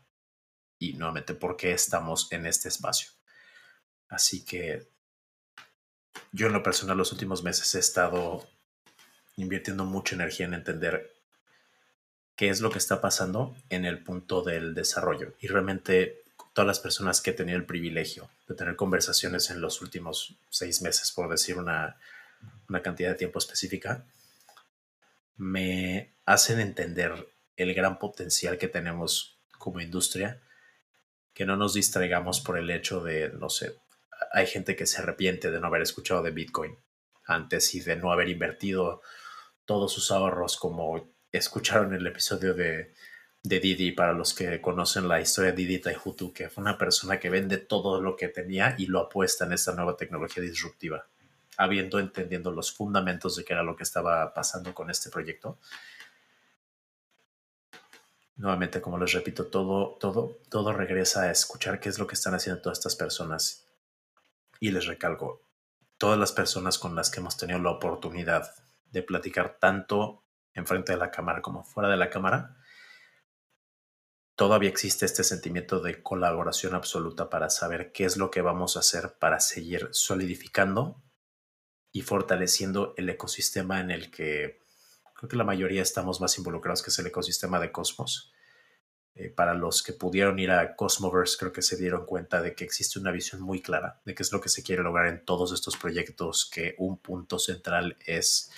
y 0.77 0.93
nuevamente 0.93 1.33
por 1.33 1.57
qué 1.57 1.71
estamos 1.71 2.31
en 2.31 2.45
este 2.45 2.67
espacio. 2.67 3.09
Así 4.07 4.45
que 4.45 4.87
yo 6.31 6.47
en 6.47 6.53
lo 6.53 6.61
personal 6.61 6.97
los 6.97 7.11
últimos 7.11 7.43
meses 7.43 7.73
he 7.73 7.79
estado 7.79 8.47
invirtiendo 9.37 9.85
mucha 9.85 10.15
energía 10.15 10.45
en 10.45 10.53
entender 10.53 11.11
qué 12.35 12.49
es 12.49 12.61
lo 12.61 12.69
que 12.69 12.77
está 12.77 13.01
pasando 13.01 13.55
en 13.69 13.85
el 13.85 14.03
punto 14.03 14.43
del 14.43 14.75
desarrollo. 14.75 15.33
Y 15.39 15.47
realmente 15.47 16.25
todas 16.55 16.67
las 16.67 16.79
personas 16.79 17.19
que 17.19 17.31
he 17.31 17.33
tenido 17.33 17.57
el 17.57 17.65
privilegio 17.65 18.29
de 18.47 18.55
tener 18.55 18.77
conversaciones 18.77 19.50
en 19.50 19.59
los 19.59 19.81
últimos 19.81 20.35
seis 20.50 20.81
meses, 20.81 21.12
por 21.12 21.29
decir 21.29 21.57
una, 21.57 21.97
una 22.69 22.81
cantidad 22.81 23.09
de 23.09 23.15
tiempo 23.15 23.39
específica, 23.39 24.05
me 25.35 26.13
hacen 26.25 26.62
entender 26.62 27.27
el 27.57 27.74
gran 27.74 28.00
potencial 28.00 28.57
que 28.57 28.69
tenemos 28.69 29.38
como 29.59 29.81
industria, 29.81 30.39
que 31.33 31.45
no 31.45 31.57
nos 31.57 31.74
distraigamos 31.74 32.39
por 32.39 32.57
el 32.57 32.69
hecho 32.69 33.03
de, 33.03 33.33
no 33.38 33.50
sé, 33.50 33.75
hay 34.31 34.47
gente 34.47 34.77
que 34.77 34.85
se 34.85 35.01
arrepiente 35.01 35.51
de 35.51 35.59
no 35.59 35.67
haber 35.67 35.81
escuchado 35.81 36.24
de 36.24 36.31
Bitcoin 36.31 36.77
antes 37.25 37.75
y 37.75 37.81
de 37.81 37.97
no 37.97 38.13
haber 38.13 38.29
invertido 38.29 39.01
todos 39.65 39.91
sus 39.91 40.09
ahorros 40.09 40.55
como 40.55 41.13
escucharon 41.33 41.93
el 41.93 42.07
episodio 42.07 42.53
de, 42.53 42.93
de 43.45 43.59
Didi, 43.59 43.91
para 43.91 44.13
los 44.13 44.33
que 44.33 44.59
conocen 44.59 45.07
la 45.07 45.21
historia 45.21 45.51
de 45.51 45.57
Didi 45.57 45.77
Taihutu, 45.77 46.33
que 46.33 46.49
fue 46.49 46.63
una 46.63 46.79
persona 46.79 47.19
que 47.19 47.29
vende 47.29 47.57
todo 47.57 48.01
lo 48.01 48.15
que 48.15 48.27
tenía 48.27 48.75
y 48.77 48.87
lo 48.87 48.99
apuesta 48.99 49.45
en 49.45 49.53
esta 49.53 49.73
nueva 49.73 49.95
tecnología 49.95 50.41
disruptiva, 50.41 51.05
habiendo 51.55 51.99
entendiendo 51.99 52.51
los 52.51 52.71
fundamentos 52.71 53.35
de 53.35 53.45
qué 53.45 53.53
era 53.53 53.61
lo 53.61 53.75
que 53.75 53.83
estaba 53.83 54.33
pasando 54.33 54.73
con 54.73 54.89
este 54.89 55.11
proyecto. 55.11 55.59
Nuevamente, 58.37 58.81
como 58.81 58.97
les 58.97 59.13
repito, 59.13 59.45
todo, 59.45 59.95
todo, 59.99 60.39
todo 60.49 60.73
regresa 60.73 61.23
a 61.23 61.31
escuchar 61.31 61.79
qué 61.79 61.89
es 61.89 61.99
lo 61.99 62.07
que 62.07 62.15
están 62.15 62.33
haciendo 62.33 62.61
todas 62.63 62.79
estas 62.79 62.95
personas. 62.95 63.67
Y 64.59 64.71
les 64.71 64.87
recalco, 64.87 65.43
todas 65.99 66.17
las 66.17 66.31
personas 66.31 66.79
con 66.79 66.95
las 66.95 67.11
que 67.11 67.19
hemos 67.19 67.37
tenido 67.37 67.59
la 67.59 67.69
oportunidad 67.69 68.55
de 68.91 69.03
platicar 69.03 69.57
tanto 69.59 70.23
enfrente 70.55 70.93
de 70.93 70.97
la 70.97 71.11
cámara 71.11 71.43
como 71.43 71.63
fuera 71.63 71.89
de 71.89 71.97
la 71.97 72.09
cámara, 72.09 72.57
todavía 74.36 74.70
existe 74.70 75.06
este 75.06 75.24
sentimiento 75.24 75.80
de 75.80 76.04
colaboración 76.04 76.75
absoluta 76.75 77.30
para 77.30 77.50
saber 77.50 77.92
qué 77.92 78.06
es 78.06 78.18
lo 78.18 78.32
que 78.32 78.42
vamos 78.42 78.75
a 78.75 78.82
hacer 78.82 79.15
para 79.20 79.39
seguir 79.39 79.89
solidificando 79.92 81.01
y 81.92 82.01
fortaleciendo 82.01 82.94
el 82.98 83.10
ecosistema 83.10 83.80
en 83.80 83.92
el 83.92 84.12
que 84.12 84.60
creo 85.15 85.30
que 85.30 85.38
la 85.38 85.46
mayoría 85.46 85.82
estamos 85.82 86.20
más 86.20 86.38
involucrados, 86.38 86.84
que 86.84 86.89
es 86.89 87.00
el 87.00 87.08
ecosistema 87.08 87.60
de 87.60 87.72
Cosmos. 87.72 88.34
Eh, 89.18 89.30
para 89.30 89.54
los 89.54 89.82
que 89.82 89.94
pudieron 89.94 90.38
ir 90.39 90.51
a 90.51 90.75
Cosmoverse, 90.75 91.38
creo 91.39 91.54
que 91.54 91.62
se 91.62 91.77
dieron 91.77 92.06
cuenta 92.06 92.42
de 92.42 92.54
que 92.54 92.65
existe 92.65 93.00
una 93.00 93.12
visión 93.12 93.42
muy 93.42 93.62
clara 93.62 94.01
de 94.04 94.13
qué 94.13 94.24
es 94.24 94.34
lo 94.34 94.42
que 94.42 94.50
se 94.50 94.62
quiere 94.62 94.84
lograr 94.84 95.08
en 95.08 95.24
todos 95.24 95.54
estos 95.54 95.77
proyectos, 95.77 96.50
que 96.51 96.75
un 96.80 96.98
punto 96.98 97.39
central 97.39 97.96
es 98.06 98.51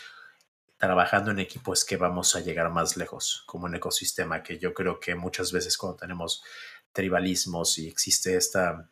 trabajando 0.78 1.32
en 1.32 1.40
equipo 1.40 1.74
es 1.74 1.84
que 1.84 1.98
vamos 1.98 2.36
a 2.36 2.42
llegar 2.42 2.70
más 2.72 2.98
lejos 2.98 3.44
como 3.46 3.66
un 3.66 3.76
ecosistema 3.76 4.44
que 4.44 4.60
yo 4.60 4.74
creo 4.74 5.00
que 5.00 5.16
muchas 5.16 5.52
veces 5.52 5.78
cuando 5.78 5.98
tenemos 5.98 6.44
tribalismos 6.92 7.78
y 7.80 7.88
existe 7.88 8.36
esta 8.36 8.90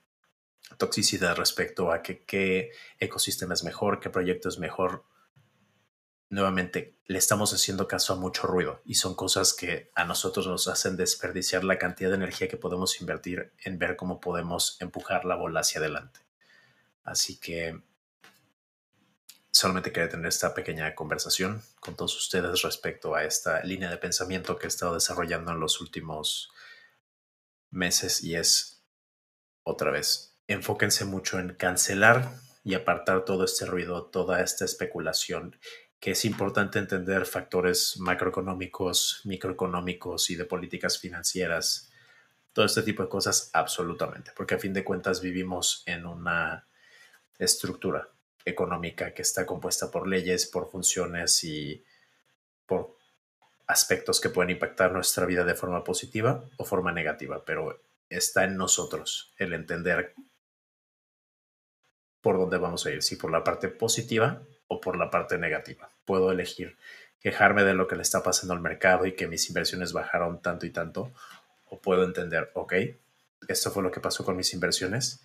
toxicidad 0.77 1.35
respecto 1.35 1.91
a 1.91 2.01
que, 2.01 2.23
qué 2.25 2.71
ecosistema 2.99 3.53
es 3.53 3.63
mejor, 3.63 3.99
qué 3.99 4.09
proyecto 4.09 4.49
es 4.49 4.57
mejor, 4.57 5.05
nuevamente 6.29 6.97
le 7.05 7.19
estamos 7.19 7.53
haciendo 7.53 7.87
caso 7.87 8.13
a 8.13 8.17
mucho 8.17 8.47
ruido 8.47 8.81
y 8.83 8.95
son 8.95 9.15
cosas 9.15 9.53
que 9.53 9.91
a 9.93 10.05
nosotros 10.05 10.47
nos 10.47 10.67
hacen 10.67 10.97
desperdiciar 10.97 11.63
la 11.63 11.77
cantidad 11.77 12.09
de 12.09 12.15
energía 12.15 12.47
que 12.47 12.57
podemos 12.57 12.99
invertir 12.99 13.53
en 13.63 13.77
ver 13.77 13.95
cómo 13.95 14.19
podemos 14.19 14.77
empujar 14.81 15.23
la 15.25 15.35
bola 15.35 15.59
hacia 15.59 15.79
adelante. 15.79 16.21
Así 17.03 17.37
que 17.39 17.79
solamente 19.55 19.93
quería 19.93 20.09
tener 20.09 20.27
esta 20.27 20.53
pequeña 20.53 20.93
conversación 20.95 21.61
con 21.79 21.95
todos 21.95 22.13
ustedes 22.17 22.61
respecto 22.61 23.15
a 23.15 23.23
esta 23.23 23.63
línea 23.63 23.89
de 23.89 23.97
pensamiento 23.97 24.57
que 24.57 24.65
he 24.65 24.67
estado 24.67 24.95
desarrollando 24.95 25.53
en 25.53 25.61
los 25.61 25.79
últimos 25.79 26.51
meses 27.71 28.21
y 28.21 28.35
es, 28.35 28.83
otra 29.63 29.91
vez, 29.91 30.35
enfóquense 30.47 31.05
mucho 31.05 31.39
en 31.39 31.53
cancelar 31.53 32.33
y 32.65 32.73
apartar 32.73 33.23
todo 33.23 33.45
este 33.45 33.65
ruido, 33.65 34.03
toda 34.07 34.41
esta 34.41 34.65
especulación, 34.65 35.57
que 36.01 36.11
es 36.11 36.25
importante 36.25 36.77
entender 36.77 37.25
factores 37.25 37.97
macroeconómicos, 37.97 39.21
microeconómicos 39.23 40.31
y 40.31 40.35
de 40.35 40.43
políticas 40.43 40.99
financieras, 40.99 41.89
todo 42.51 42.65
este 42.65 42.83
tipo 42.83 43.03
de 43.03 43.09
cosas 43.09 43.51
absolutamente, 43.53 44.33
porque 44.35 44.55
a 44.55 44.59
fin 44.59 44.73
de 44.73 44.83
cuentas 44.83 45.21
vivimos 45.21 45.81
en 45.85 46.05
una 46.05 46.67
estructura 47.39 48.14
económica 48.45 49.13
que 49.13 49.23
está 49.23 49.45
compuesta 49.45 49.91
por 49.91 50.07
leyes, 50.07 50.45
por 50.45 50.69
funciones 50.69 51.43
y 51.43 51.83
por 52.65 52.95
aspectos 53.67 54.21
que 54.21 54.29
pueden 54.29 54.51
impactar 54.51 54.91
nuestra 54.91 55.25
vida 55.25 55.43
de 55.43 55.55
forma 55.55 55.83
positiva 55.83 56.43
o 56.57 56.65
forma 56.65 56.91
negativa, 56.91 57.43
pero 57.43 57.81
está 58.09 58.43
en 58.43 58.55
nosotros 58.55 59.33
el 59.37 59.53
entender 59.53 60.13
por 62.21 62.37
dónde 62.37 62.57
vamos 62.57 62.85
a 62.85 62.91
ir, 62.91 63.03
si 63.03 63.15
por 63.15 63.31
la 63.31 63.43
parte 63.43 63.67
positiva 63.69 64.41
o 64.67 64.79
por 64.79 64.97
la 64.97 65.09
parte 65.09 65.37
negativa. 65.37 65.89
Puedo 66.05 66.31
elegir 66.31 66.77
quejarme 67.19 67.63
de 67.63 67.73
lo 67.73 67.87
que 67.87 67.95
le 67.95 68.03
está 68.03 68.21
pasando 68.21 68.53
al 68.53 68.61
mercado 68.61 69.07
y 69.07 69.15
que 69.15 69.27
mis 69.27 69.47
inversiones 69.49 69.93
bajaron 69.93 70.41
tanto 70.41 70.67
y 70.67 70.69
tanto, 70.69 71.11
o 71.65 71.79
puedo 71.79 72.03
entender, 72.03 72.51
ok, 72.53 72.73
esto 73.47 73.71
fue 73.71 73.83
lo 73.83 73.91
que 73.91 73.99
pasó 73.99 74.23
con 74.23 74.37
mis 74.37 74.53
inversiones 74.53 75.23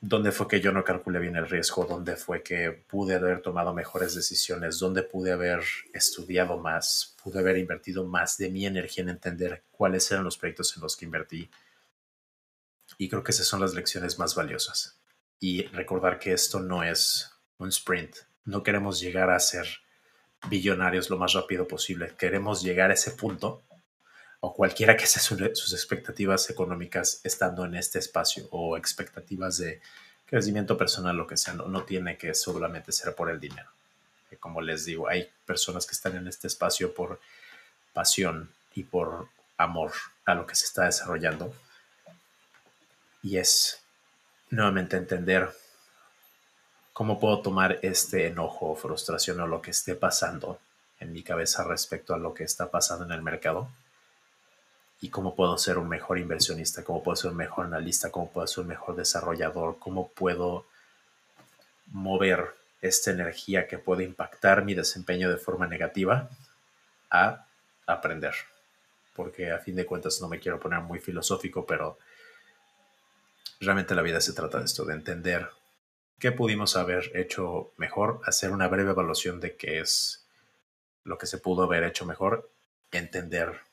dónde 0.00 0.32
fue 0.32 0.48
que 0.48 0.60
yo 0.60 0.72
no 0.72 0.84
calculé 0.84 1.18
bien 1.18 1.36
el 1.36 1.48
riesgo, 1.48 1.84
dónde 1.84 2.16
fue 2.16 2.42
que 2.42 2.70
pude 2.70 3.14
haber 3.14 3.42
tomado 3.42 3.72
mejores 3.74 4.14
decisiones, 4.14 4.78
dónde 4.78 5.02
pude 5.02 5.32
haber 5.32 5.62
estudiado 5.92 6.58
más, 6.58 7.16
pude 7.22 7.38
haber 7.38 7.58
invertido 7.58 8.04
más 8.04 8.38
de 8.38 8.50
mi 8.50 8.66
energía 8.66 9.02
en 9.02 9.10
entender 9.10 9.62
cuáles 9.70 10.10
eran 10.10 10.24
los 10.24 10.38
proyectos 10.38 10.76
en 10.76 10.82
los 10.82 10.96
que 10.96 11.04
invertí. 11.04 11.50
Y 12.98 13.08
creo 13.08 13.22
que 13.22 13.32
esas 13.32 13.46
son 13.46 13.60
las 13.60 13.74
lecciones 13.74 14.18
más 14.18 14.34
valiosas. 14.34 14.98
Y 15.40 15.62
recordar 15.68 16.18
que 16.18 16.32
esto 16.32 16.60
no 16.60 16.82
es 16.82 17.30
un 17.58 17.68
sprint. 17.68 18.16
No 18.44 18.62
queremos 18.62 19.00
llegar 19.00 19.30
a 19.30 19.40
ser 19.40 19.66
billonarios 20.48 21.10
lo 21.10 21.18
más 21.18 21.32
rápido 21.32 21.66
posible. 21.66 22.14
Queremos 22.18 22.62
llegar 22.62 22.90
a 22.90 22.94
ese 22.94 23.12
punto 23.12 23.62
o 24.44 24.52
cualquiera 24.52 24.96
que 24.96 25.06
sean 25.06 25.54
sus 25.54 25.72
expectativas 25.72 26.50
económicas 26.50 27.20
estando 27.22 27.64
en 27.64 27.76
este 27.76 28.00
espacio 28.00 28.48
o 28.50 28.76
expectativas 28.76 29.58
de 29.58 29.80
crecimiento 30.26 30.76
personal, 30.76 31.16
lo 31.16 31.28
que 31.28 31.36
sea, 31.36 31.54
no, 31.54 31.84
tiene 31.84 32.18
que 32.18 32.34
solamente 32.34 32.90
ser 32.90 33.14
por 33.14 33.30
el 33.30 33.38
dinero. 33.38 33.70
Como 34.40 34.60
les 34.60 34.84
digo, 34.84 35.08
hay 35.08 35.30
personas 35.46 35.86
que 35.86 35.92
están 35.92 36.16
en 36.16 36.26
este 36.26 36.48
espacio 36.48 36.92
por 36.92 37.20
pasión 37.92 38.50
y 38.74 38.82
por 38.82 39.28
amor 39.58 39.92
a 40.24 40.34
lo 40.34 40.44
que 40.44 40.56
se 40.56 40.64
está 40.64 40.86
desarrollando. 40.86 41.54
Y 43.22 43.36
es 43.36 43.80
nuevamente 44.50 44.96
entender 44.96 45.54
cómo 46.92 47.20
puedo 47.20 47.42
tomar 47.42 47.78
este 47.82 48.26
enojo 48.26 48.70
o 48.70 48.76
frustración 48.76 49.38
o 49.38 49.46
lo 49.46 49.62
que 49.62 49.70
esté 49.70 49.94
pasando 49.94 50.58
en 50.98 51.12
mi 51.12 51.22
cabeza 51.22 51.62
respecto 51.62 52.12
a 52.12 52.18
lo 52.18 52.34
que 52.34 52.42
está 52.42 52.72
pasando 52.72 53.04
en 53.04 53.12
el 53.12 53.22
mercado 53.22 53.70
y 55.02 55.10
cómo 55.10 55.34
puedo 55.34 55.58
ser 55.58 55.78
un 55.78 55.88
mejor 55.88 56.18
inversionista, 56.18 56.84
cómo 56.84 57.02
puedo 57.02 57.16
ser 57.16 57.32
un 57.32 57.36
mejor 57.36 57.66
analista, 57.66 58.12
cómo 58.12 58.30
puedo 58.30 58.46
ser 58.46 58.62
un 58.62 58.68
mejor 58.68 58.94
desarrollador, 58.94 59.80
cómo 59.80 60.08
puedo 60.08 60.64
mover 61.86 62.54
esta 62.80 63.10
energía 63.10 63.66
que 63.66 63.78
puede 63.78 64.04
impactar 64.04 64.64
mi 64.64 64.74
desempeño 64.74 65.28
de 65.28 65.38
forma 65.38 65.66
negativa 65.66 66.30
a 67.10 67.46
aprender. 67.84 68.32
Porque 69.16 69.50
a 69.50 69.58
fin 69.58 69.74
de 69.74 69.86
cuentas 69.86 70.20
no 70.20 70.28
me 70.28 70.38
quiero 70.38 70.60
poner 70.60 70.78
muy 70.80 71.00
filosófico, 71.00 71.66
pero 71.66 71.98
realmente 73.58 73.96
la 73.96 74.02
vida 74.02 74.20
se 74.20 74.32
trata 74.32 74.60
de 74.60 74.66
esto, 74.66 74.84
de 74.84 74.94
entender 74.94 75.50
qué 76.20 76.30
pudimos 76.30 76.76
haber 76.76 77.10
hecho 77.16 77.72
mejor, 77.76 78.20
hacer 78.24 78.52
una 78.52 78.68
breve 78.68 78.92
evaluación 78.92 79.40
de 79.40 79.56
qué 79.56 79.80
es 79.80 80.24
lo 81.02 81.18
que 81.18 81.26
se 81.26 81.38
pudo 81.38 81.64
haber 81.64 81.82
hecho 81.82 82.06
mejor, 82.06 82.48
entender 82.92 83.71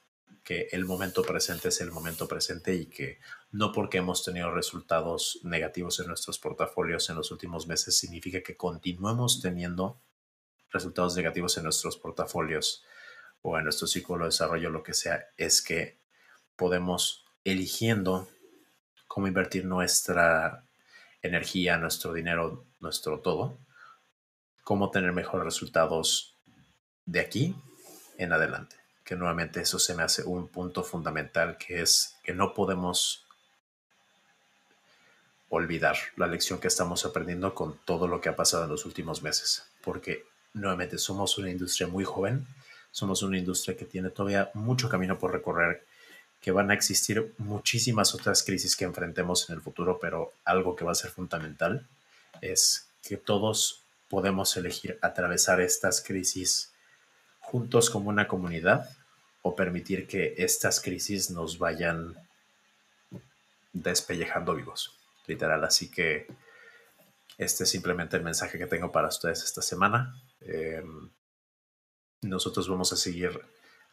que 0.50 0.68
el 0.72 0.86
momento 0.86 1.22
presente 1.22 1.68
es 1.68 1.80
el 1.80 1.92
momento 1.92 2.28
presente 2.28 2.74
y 2.74 2.88
que 2.88 3.20
no 3.52 3.72
porque 3.72 4.00
hemos 4.00 4.26
tenido 4.26 4.50
resultados 4.50 5.42
negativos 5.44 6.00
en 6.00 6.08
nuestros 6.08 6.40
portafolios 6.40 7.08
en 7.12 7.18
los 7.18 7.30
últimos 7.30 7.68
meses 7.68 7.96
significa 7.96 8.42
que 8.42 8.58
continuemos 8.58 9.44
teniendo 9.44 10.02
resultados 10.72 11.16
negativos 11.16 11.56
en 11.58 11.66
nuestros 11.66 11.98
portafolios 11.98 12.84
o 13.44 13.60
en 13.60 13.66
nuestro 13.66 13.86
ciclo 13.86 14.18
de 14.18 14.26
desarrollo, 14.26 14.72
lo 14.72 14.82
que 14.82 14.96
sea, 14.96 15.28
es 15.38 15.62
que 15.62 16.00
podemos 16.56 17.26
eligiendo 17.44 18.28
cómo 19.06 19.28
invertir 19.28 19.66
nuestra 19.66 20.66
energía, 21.22 21.78
nuestro 21.78 22.12
dinero, 22.12 22.66
nuestro 22.80 23.20
todo, 23.20 23.60
cómo 24.64 24.90
tener 24.90 25.12
mejores 25.12 25.46
resultados 25.46 26.40
de 27.06 27.20
aquí 27.20 27.56
en 28.18 28.34
adelante. 28.34 28.79
Que 29.10 29.16
nuevamente 29.16 29.60
eso 29.62 29.80
se 29.80 29.96
me 29.96 30.04
hace 30.04 30.22
un 30.22 30.50
punto 30.50 30.84
fundamental 30.84 31.58
que 31.58 31.82
es 31.82 32.14
que 32.24 32.32
no 32.32 32.54
podemos 32.54 33.26
olvidar 35.50 35.98
la 36.16 36.28
lección 36.28 36.60
que 36.60 36.68
estamos 36.68 37.08
aprendiendo 37.08 37.56
con 37.56 37.76
todo 37.86 38.08
lo 38.08 38.22
que 38.22 38.30
ha 38.30 38.36
pasado 38.36 38.66
en 38.66 38.70
los 38.70 38.86
últimos 38.86 39.24
meses. 39.24 39.64
Porque 39.84 40.26
nuevamente 40.54 41.00
somos 41.00 41.40
una 41.40 41.50
industria 41.50 41.88
muy 41.88 42.04
joven, 42.04 42.46
somos 42.92 43.24
una 43.24 43.40
industria 43.40 43.76
que 43.76 43.86
tiene 43.86 44.12
todavía 44.12 44.52
mucho 44.54 44.90
camino 44.90 45.18
por 45.18 45.32
recorrer, 45.32 45.84
que 46.40 46.52
van 46.52 46.70
a 46.70 46.76
existir 46.76 47.34
muchísimas 47.40 48.14
otras 48.14 48.44
crisis 48.44 48.76
que 48.76 48.86
enfrentemos 48.86 49.50
en 49.50 49.56
el 49.56 49.62
futuro, 49.64 49.98
pero 50.00 50.34
algo 50.46 50.76
que 50.76 50.86
va 50.86 50.92
a 50.92 50.94
ser 51.04 51.10
fundamental 51.10 51.84
es 52.42 52.86
que 53.02 53.18
todos 53.18 53.82
podemos 54.08 54.56
elegir 54.56 55.00
atravesar 55.02 55.62
estas 55.62 56.00
crisis 56.00 56.70
juntos 57.40 57.90
como 57.90 58.10
una 58.10 58.28
comunidad 58.28 58.88
o 59.42 59.56
permitir 59.56 60.08
que 60.08 60.36
estas 60.38 60.82
crisis 60.82 61.30
nos 61.30 61.58
vayan 61.58 62.16
despellejando 63.74 64.56
vivos, 64.56 64.98
literal. 65.28 65.64
Así 65.64 65.90
que 65.90 66.28
este 67.38 67.64
es 67.64 67.70
simplemente 67.70 68.18
el 68.18 68.24
mensaje 68.24 68.58
que 68.58 68.68
tengo 68.68 68.92
para 68.92 69.08
ustedes 69.08 69.44
esta 69.44 69.62
semana. 69.62 70.22
Em, 70.42 71.10
nosotros 72.22 72.68
vamos 72.68 72.92
a 72.92 72.98
seguir 72.98 73.40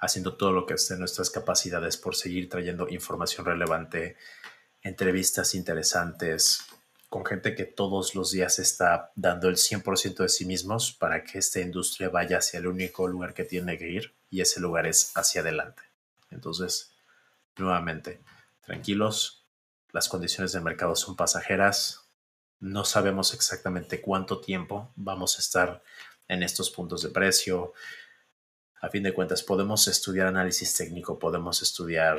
haciendo 0.00 0.37
todo 0.37 0.53
lo 0.53 0.67
que 0.67 0.75
esté 0.75 0.95
en 0.95 1.00
nuestras 1.00 1.31
capacidades 1.31 1.97
por 1.97 2.17
seguir 2.17 2.49
trayendo 2.49 2.88
información 2.88 3.47
relevante, 3.47 4.17
entrevistas 4.83 5.55
interesantes, 5.55 6.67
con 7.09 7.25
gente 7.25 7.55
que 7.55 7.65
todos 7.65 8.15
los 8.15 8.33
días 8.33 8.59
está 8.59 9.12
dando 9.15 9.49
el 9.49 9.57
100% 9.57 10.17
de 10.17 10.29
sí 10.29 10.45
mismos 10.45 10.93
para 10.93 11.23
que 11.23 11.38
esta 11.38 11.61
industria 11.61 12.09
vaya 12.09 12.38
hacia 12.38 12.59
el 12.59 12.67
único 12.67 13.07
lugar 13.07 13.33
que 13.33 13.45
tiene 13.45 13.79
que 13.79 13.88
ir 13.88 14.15
y 14.30 14.40
ese 14.40 14.61
lugar 14.61 14.87
es 14.87 15.12
hacia 15.16 15.40
adelante. 15.40 15.83
Entonces, 16.30 16.92
nuevamente, 17.56 18.21
tranquilos, 18.61 19.47
las 19.92 20.09
condiciones 20.09 20.52
del 20.52 20.62
mercado 20.62 20.95
son 20.97 21.16
pasajeras, 21.16 22.06
no 22.61 22.85
sabemos 22.85 23.35
exactamente 23.35 24.00
cuánto 24.00 24.40
tiempo 24.40 24.92
vamos 24.97 25.37
a 25.37 25.40
estar 25.40 25.83
en 26.28 26.42
estos 26.42 26.71
puntos 26.71 27.02
de 27.02 27.11
precio. 27.11 27.73
A 28.80 28.88
fin 28.88 29.02
de 29.02 29.14
cuentas, 29.14 29.42
podemos 29.42 29.87
estudiar 29.88 30.26
análisis 30.26 30.75
técnico, 30.75 31.18
podemos 31.18 31.62
estudiar 31.62 32.18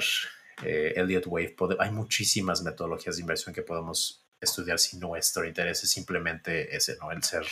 eh, 0.64 0.94
Elliott 0.96 1.26
Wave, 1.28 1.56
hay 1.80 1.92
muchísimas 1.92 2.64
metodologías 2.64 3.18
de 3.18 3.22
inversión 3.22 3.54
que 3.54 3.62
podemos 3.62 4.26
estudiar 4.40 4.80
si 4.80 4.98
nuestro 4.98 5.46
interés 5.46 5.84
es 5.84 5.90
simplemente 5.90 6.76
ese, 6.76 6.98
¿no? 6.98 7.12
El 7.12 7.24
ser 7.24 7.46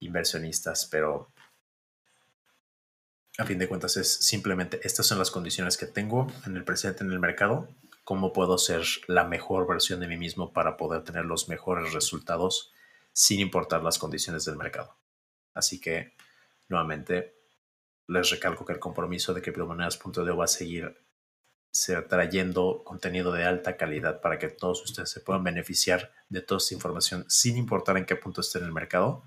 inversionistas, 0.00 0.86
pero 0.86 1.30
a 3.38 3.44
fin 3.44 3.58
de 3.58 3.68
cuentas 3.68 3.96
es 3.96 4.12
simplemente 4.12 4.80
estas 4.82 5.06
son 5.06 5.18
las 5.18 5.30
condiciones 5.30 5.76
que 5.76 5.86
tengo 5.86 6.26
en 6.46 6.56
el 6.56 6.64
presente 6.64 7.04
en 7.04 7.12
el 7.12 7.20
mercado, 7.20 7.68
cómo 8.04 8.32
puedo 8.32 8.56
ser 8.56 8.82
la 9.08 9.24
mejor 9.24 9.66
versión 9.66 10.00
de 10.00 10.08
mí 10.08 10.16
mismo 10.16 10.52
para 10.52 10.76
poder 10.76 11.02
tener 11.04 11.24
los 11.24 11.48
mejores 11.48 11.92
resultados 11.92 12.72
sin 13.12 13.40
importar 13.40 13.82
las 13.82 13.98
condiciones 13.98 14.44
del 14.44 14.56
mercado. 14.56 14.96
Así 15.54 15.80
que, 15.80 16.14
nuevamente, 16.68 17.34
les 18.06 18.30
recalco 18.30 18.64
que 18.64 18.74
el 18.74 18.78
compromiso 18.78 19.34
de 19.34 19.42
criptomonedas.de 19.42 20.32
va 20.32 20.44
a 20.44 20.48
seguir 20.48 20.96
trayendo 22.08 22.82
contenido 22.84 23.32
de 23.32 23.44
alta 23.44 23.76
calidad 23.76 24.20
para 24.20 24.38
que 24.38 24.48
todos 24.48 24.82
ustedes 24.82 25.10
se 25.10 25.20
puedan 25.20 25.44
beneficiar 25.44 26.12
de 26.28 26.40
toda 26.40 26.58
esta 26.58 26.74
información 26.74 27.24
sin 27.28 27.56
importar 27.56 27.96
en 27.96 28.06
qué 28.06 28.16
punto 28.16 28.40
esté 28.40 28.58
en 28.58 28.64
el 28.64 28.72
mercado. 28.72 29.24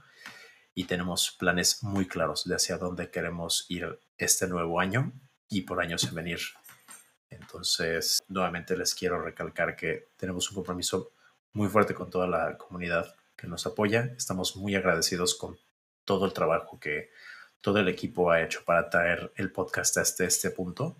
Y 0.80 0.86
tenemos 0.86 1.32
planes 1.32 1.84
muy 1.84 2.08
claros 2.08 2.46
de 2.46 2.56
hacia 2.56 2.78
dónde 2.78 3.12
queremos 3.12 3.65
ir 3.68 4.00
este 4.18 4.48
nuevo 4.48 4.80
año 4.80 5.12
y 5.50 5.63
por 5.63 5.82
años 5.82 6.06
en 6.06 6.15
venir. 6.15 6.39
Entonces, 7.30 8.24
nuevamente 8.30 8.78
les 8.78 8.96
quiero 8.96 9.22
recalcar 9.22 9.76
que 9.76 10.08
tenemos 10.15 10.50
un 10.50 10.56
compromiso 10.56 11.12
muy 11.52 11.68
fuerte 11.68 11.94
con 11.94 12.10
toda 12.10 12.28
la 12.28 12.58
comunidad 12.58 13.13
que 13.36 13.46
nos 13.46 13.65
apoya. 13.65 14.13
Estamos 14.15 14.56
muy 14.56 14.74
agradecidos 14.74 15.36
con 15.36 15.60
todo 16.06 16.26
el 16.26 16.32
trabajo 16.32 16.80
que 16.80 17.10
todo 17.60 17.80
el 17.80 17.89
equipo 17.89 18.32
ha 18.32 18.42
hecho 18.42 18.63
para 18.63 18.89
traer 18.89 19.34
el 19.36 19.52
podcast 19.52 19.98
hasta 19.98 20.24
este 20.24 20.50
punto 20.50 20.96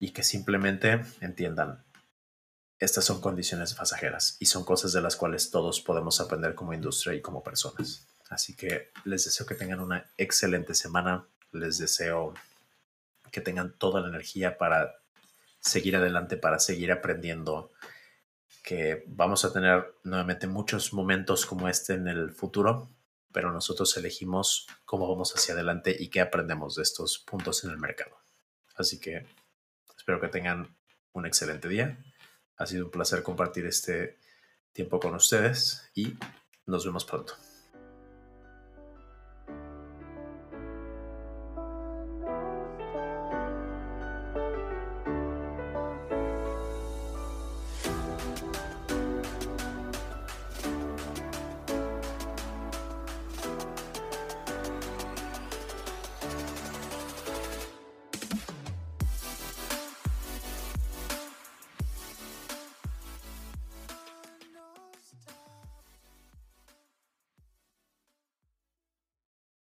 y 0.00 0.10
que 0.10 0.24
simplemente 0.24 1.00
entiendan, 1.20 1.84
estas 2.80 3.04
son 3.04 3.20
condiciones 3.20 3.74
pasajeras 3.74 4.36
y 4.40 4.46
son 4.46 4.64
cosas 4.64 4.92
de 4.92 5.00
las 5.00 5.16
cuales 5.16 5.50
todos 5.50 5.80
podemos 5.80 6.20
aprender 6.20 6.54
como 6.54 6.74
industria 6.74 7.14
y 7.14 7.20
como 7.20 7.42
personas. 7.42 8.06
Así 8.28 8.56
que 8.56 8.90
les 9.04 9.24
deseo 9.24 9.46
que 9.46 9.54
tengan 9.54 9.80
una 9.80 10.10
excelente 10.16 10.74
semana, 10.74 11.26
les 11.52 11.78
deseo 11.78 12.34
que 13.30 13.40
tengan 13.40 13.72
toda 13.72 14.00
la 14.00 14.08
energía 14.08 14.58
para 14.58 14.96
seguir 15.60 15.96
adelante, 15.96 16.36
para 16.36 16.58
seguir 16.58 16.90
aprendiendo, 16.90 17.70
que 18.64 19.04
vamos 19.06 19.44
a 19.44 19.52
tener 19.52 19.94
nuevamente 20.02 20.46
muchos 20.46 20.92
momentos 20.92 21.46
como 21.46 21.68
este 21.68 21.94
en 21.94 22.08
el 22.08 22.32
futuro, 22.32 22.88
pero 23.32 23.52
nosotros 23.52 23.96
elegimos 23.96 24.66
cómo 24.84 25.08
vamos 25.08 25.34
hacia 25.34 25.54
adelante 25.54 25.94
y 25.96 26.08
qué 26.08 26.20
aprendemos 26.20 26.76
de 26.76 26.82
estos 26.82 27.18
puntos 27.18 27.62
en 27.64 27.70
el 27.70 27.78
mercado. 27.78 28.16
Así 28.76 28.98
que 28.98 29.26
Espero 30.00 30.18
que 30.18 30.28
tengan 30.28 30.74
un 31.12 31.26
excelente 31.26 31.68
día. 31.68 31.98
Ha 32.60 32.66
sido 32.66 32.84
un 32.84 32.90
placer 32.90 33.22
compartir 33.22 33.64
este 33.64 34.18
tiempo 34.72 35.00
con 35.00 35.14
ustedes 35.14 35.90
y 35.94 36.12
nos 36.66 36.84
vemos 36.84 37.06
pronto. 37.06 37.34